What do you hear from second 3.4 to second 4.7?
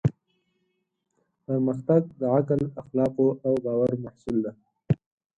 او باور محصول دی.